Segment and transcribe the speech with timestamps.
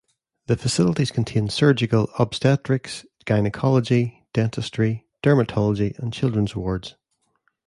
[0.47, 6.95] The facilities contain surgical, obstetrics, gynecology, dentistry, dermatology and children's wards.